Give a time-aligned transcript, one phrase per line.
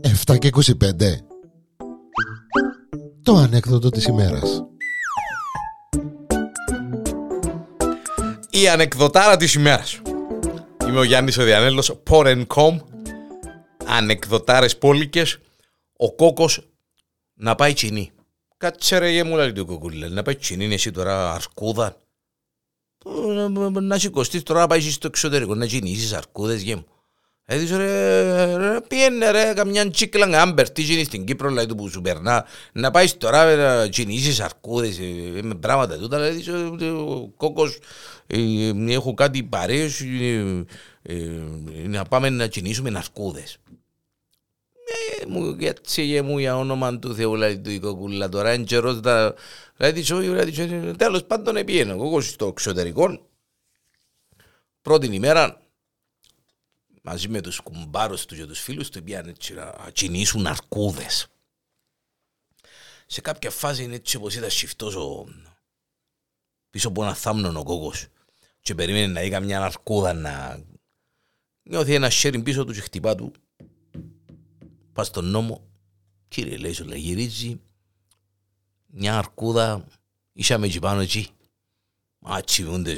[0.00, 0.72] Εφτά και 25
[3.22, 4.64] Το ανέκδοτο της ημέρας.
[8.50, 10.02] Η ανεκδοτάρα της ημέρας.
[10.88, 12.78] Είμαι ο Γιάννης ο Διανέλος Porn.com
[13.86, 15.38] Ανεκδοτάρες πόλικες.
[15.96, 16.70] Ο κόκος
[17.34, 18.10] να πάει τσινή
[18.56, 21.96] Κάτσε ρε γε μου λέει του κοκούλε Να πάει τσινή είναι εσύ τώρα αρκούδα
[23.80, 26.84] Να σηκωστείς τώρα να πάεις στο εξωτερικό Να τσινήσεις αρκούδες γε μου.
[27.52, 31.88] Έτσι ρε, ρε πιένε ρε καμιά τσίκλα άμπερ Τι τσινείς στην Κύπρο λέει του που
[31.88, 32.46] σου περνά.
[32.72, 37.78] Να πάεις τώρα να τσινήσεις αρκούδες ε, Με πράγματα τούτα λέει ο κόκος
[38.26, 38.38] ε,
[38.88, 40.00] Έχω κάτι παρέες
[41.02, 41.16] ε,
[41.86, 43.58] να πάμε να τσινήσουμε αρκούδες.
[43.68, 43.79] ε,
[45.28, 49.34] μου έτσι και μου για όνομα του Θεού λέει του οικοκούλα τώρα είναι καιρός τα...
[49.76, 50.02] Δηλαδή,
[50.96, 51.92] τέλος πάντων επίενω.
[51.92, 53.28] Εγώ στο εξωτερικό
[54.82, 55.62] πρώτη ημέρα
[57.02, 61.26] μαζί με τους κουμπάρους του και τους φίλους του πήγαν έτσι να κινήσουν αρκούδες.
[63.06, 65.26] Σε κάποια φάση είναι έτσι όπως ήταν σιφτός ο...
[66.70, 68.06] πίσω από ένα θάμνο ο κόκος
[68.60, 70.64] και περίμενε να δει καμιά αρκούδα να
[71.62, 73.32] νιώθει ένα σέρι πίσω του και χτυπά του
[74.92, 75.68] πας στον νόμο,
[76.28, 77.60] κύριε λέει σου λέει γυρίζει
[78.86, 79.86] μια αρκούδα,
[80.32, 81.28] είσαμε εκεί πάνω εκεί.
[82.18, 82.96] Μα τσιβούνται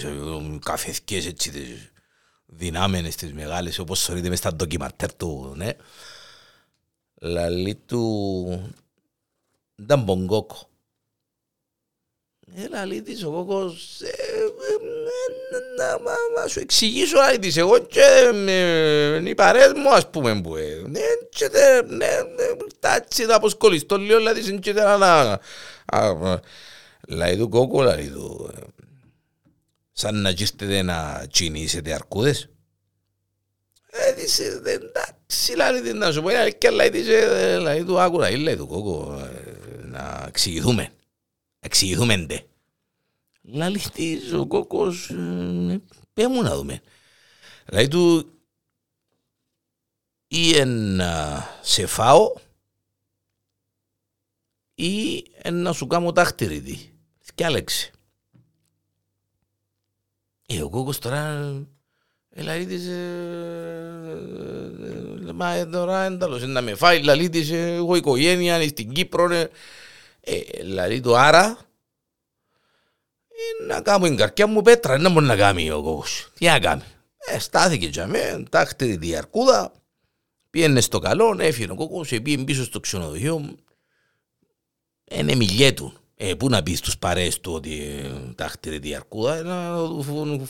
[0.58, 1.92] καφεθκές έτσι τις
[2.46, 5.76] δυνάμενες τις μεγάλες όπως θεωρείται μες στα ντοκιματέρ του, ναι.
[7.14, 8.74] Λαλή του
[9.74, 10.70] ήταν πογκόκο.
[12.54, 14.31] Έλα λέει της ο κόκος ε,
[16.36, 18.32] να σου εξηγήσω άλλη της εγώ και
[19.24, 20.54] οι παρέες μου ας πούμε που
[20.86, 21.50] ναι και
[21.86, 22.08] ναι
[22.80, 25.40] τάτσι να αποσκολιστώ λίγο δηλαδή είναι να
[27.08, 28.50] λέει του κόκο λέει του
[29.92, 32.48] σαν να γίστετε να τσινήσετε αρκούδες.
[33.90, 39.20] Έδισε εντάξει λέει να σου πω είναι και λέει του άκουρα λέει του κόκο
[39.82, 40.90] να εξηγηθούμε.
[41.60, 42.44] Εξηγηθούμε ντε
[43.42, 45.80] Λάλη της ο κόκκος, ε,
[46.12, 46.80] πέ μου να δούμε.
[47.72, 48.32] Λέει του,
[50.28, 51.00] ή εν
[51.60, 52.32] σε φάω
[54.74, 56.98] ή εν να σου κάνω τάχτηρητη.
[57.20, 57.90] Θυκιάλεξε.
[60.46, 61.54] Ε, ο κόκκος τώρα
[62.34, 62.88] Λαλή της,
[65.34, 69.28] μα τώρα ένταλος να με φάει, λαλή της, εγώ οικογένεια, στην Κύπρο,
[70.64, 71.58] λαλή του άρα,
[73.66, 76.30] να κάνω την καρκιά μου πέτρα, να μπορεί να κάνει ο κόκκος.
[76.38, 76.82] Τι να κάνει.
[77.26, 79.72] Ε, στάθηκε για μέ, τάχτη τη αρκούδα,
[80.50, 83.56] πήγαινε στο καλό, έφυγε ο κόκκος, πήγαινε πίσω στο ξενοδοχείο,
[85.10, 85.92] είναι μιλιέτου.
[86.16, 89.76] Ε, πού να πεις στους παρέες του ότι ε, τάχτη τη αρκούδα, να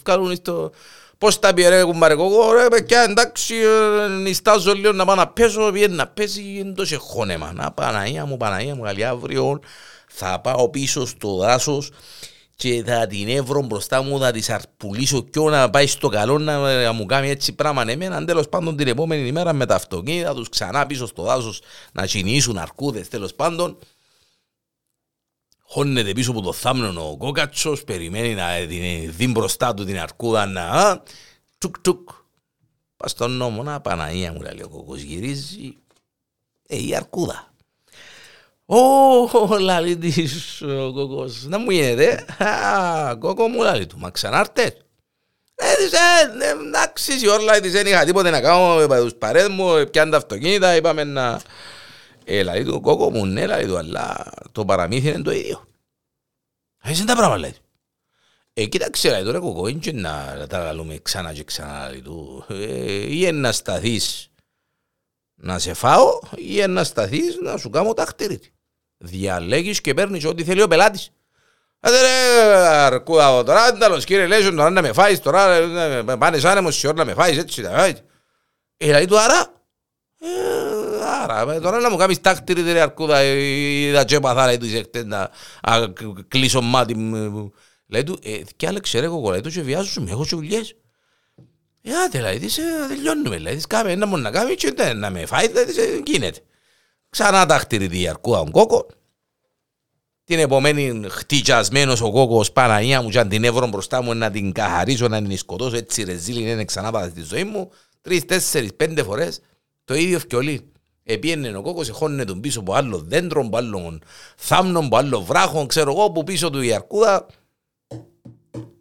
[0.04, 0.70] βγάλουν στο...
[1.18, 5.28] Πώς τα πει ρε κουμπάρε κόκκο, ρε παιδιά εντάξει, ε, νιστάζω λίγο να πάω να
[5.28, 7.52] πέσω, πήγαινε να πέσει, είναι τόσο χώνεμα.
[7.52, 9.60] Να Παναγία μου, Παναγία μου, καλή αύριο,
[10.06, 11.90] θα πάω πίσω στο δάσος
[12.62, 16.92] και θα την έβρω μπροστά μου, θα της αρπουλήσω και να πάει στο καλό να
[16.92, 18.24] μου κάνει έτσι πράγμα εμένα.
[18.24, 21.60] Τέλος πάντων την επόμενη ημέρα με τα αυτοκίνητα τους ξανά πίσω στο δάσος
[21.92, 23.78] να κινήσουν αρκούδες τέλος πάντων.
[25.62, 28.46] Χώνεται πίσω από το θάμνο ο κόκατσος, περιμένει να
[29.08, 31.02] δει μπροστά του την αρκούδα να...
[31.58, 32.08] Τσουκ τσουκ.
[32.96, 35.76] Πας στον νόμο, να Παναγία μου λέει ο κόκος γυρίζει.
[36.66, 37.51] Ε, η αρκούδα.
[38.74, 42.24] Ω, λαλή της ο κόκος, να μου γίνεται,
[43.18, 44.72] κόκο μου λαλή του, μα ξανάρτες.
[45.54, 49.48] Ε, της, ε, εντάξει, η όρλα της, δεν είχα τίποτε να κάνω, είπα τους παρέες
[49.48, 51.40] μου, πιάνε τα αυτοκίνητα, είπαμε να...
[52.24, 55.66] Ε, λαλή του, κόκο μου, ναι, λαλή του, αλλά το παραμύθι είναι το ίδιο.
[56.82, 57.54] Έτσι είναι τα πράγματα, λέει.
[58.52, 62.44] Ε, κοίταξε, λέει, τώρα κόκο, είναι και να τα καλούμε ξανά και ξανά, λαλή του.
[62.48, 64.30] Ε, ή να σταθείς
[65.34, 68.52] να σε φάω ή να σταθείς να σου κάνω τα χτυρίτη.
[69.04, 71.10] Διαλέγεις και παίρνεις ό,τι θέλει ο πελάτης.
[71.80, 75.68] Άντε ρε αρκούδα τώρα, τέλος κύριε Λέζον τώρα να με φάεις τώρα,
[76.18, 77.62] πάνε σαν άνεμος σε ώρα να με φάεις έτσι.
[78.76, 79.46] Ε, λέει του άρα,
[80.20, 80.26] ε,
[81.22, 85.04] άρα τώρα να μου κάνεις τάκτηρη ρε αρκούδα ή τα τσέπα θα λέει τους ζεκτές
[85.04, 85.30] να
[86.28, 87.52] κλείσω μάτι μου.
[87.86, 90.74] Λέει του, ε, κι άλλαξε ρε κοκο, λέει του και βιάζω, έχω και ουλιές.
[91.82, 95.26] Ε, άτε, λέει της, τελειώνουμε, λέει της, κάμε ένα μόνο να κάνει και να με
[95.26, 96.40] φάει, λέει της, γίνεται.
[97.12, 98.86] Ξανά τα χτυριδί αρκούδα ο κόκο.
[100.24, 104.52] Την επομένη χτυκιασμένος ο κόκος Παναγία μου και αν την έβρω μπροστά μου να την
[104.52, 107.70] καθαρίσω, να την σκοτώσω έτσι ρεζίλη είναι ξανά πάτα στη ζωή μου.
[108.00, 109.40] Τρεις, τέσσερις, πέντε φορές
[109.84, 110.72] το ίδιο φκιολί.
[111.04, 113.98] Επίενε ο κόκος, εχώνε τον πίσω από άλλο δέντρο, από άλλο
[114.36, 117.26] θάμνο, από άλλο βράχο, ξέρω εγώ, που πίσω του η αρκούδα.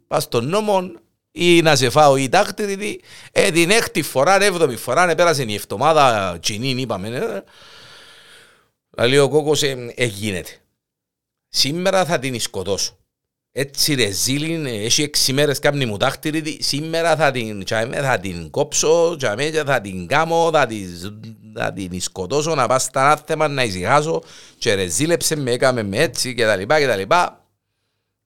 [0.06, 0.90] Πας στον νόμο,
[1.32, 3.00] ή να σε φάω η δάχτυλη,
[3.32, 7.08] ε, την έκτη φορά, έβδομη φορά, ε, πέρασε η εβδομάδα τσινήν, είπαμε.
[7.08, 7.42] Ε,
[8.98, 10.50] λέει ο κόκκος, ε, ε, γίνεται.
[11.48, 12.96] Σήμερα θα την σκοτώσω.
[13.54, 19.16] Έτσι ρε ζήλιν, έχει έξι μέρες κάμνη μου δάχτυλη, σήμερα θα την, θα την κόψω,
[19.64, 20.88] θα την κάμω, θα την,
[21.54, 24.22] θα την σκοτώσω, να πάω στα άθεμα, να ησυχάσω
[24.58, 27.46] και ρε ζήλεψε με, έκαμε με έτσι και τα λοιπά και τα λοιπά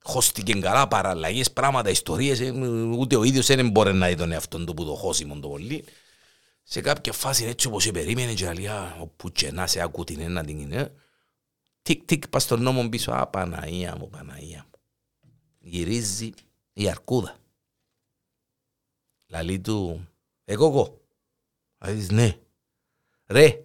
[0.02, 2.50] χώστηκε καλά παραλλαγές, πράγματα, ιστορίες, ε,
[2.98, 5.84] ούτε ο ίδιος δεν μπορεί να δει τον εαυτόν του που το χώσιμο το πολύ.
[6.68, 10.44] Σε κάποια φάση έτσι όπως περίμενε και αλία, όπου και να σε άκου την ένα
[10.44, 10.94] την είναι,
[11.82, 14.78] τικ τικ πας στον νόμο πίσω, α Παναία μου, Παναία μου.
[15.58, 16.32] Γυρίζει
[16.72, 17.36] η αρκούδα.
[19.26, 20.08] Λαλή του,
[20.44, 21.00] εγώ εγώ.
[21.78, 22.38] Λαλής ναι.
[23.26, 23.62] Ρε.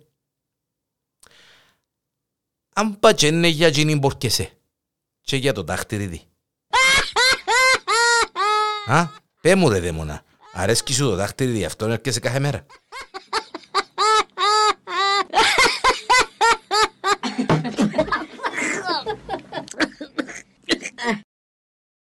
[2.74, 4.57] Αν πατσένε για γίνει μπορκεσέ
[5.21, 6.21] και για το δάχτυριδι.
[8.86, 9.07] Α,
[9.42, 10.24] πέ μου ρε δαίμονα.
[10.54, 12.65] Αρέσκει σου το δάχτυρι αυτό έρχεσαι κάθε μέρα.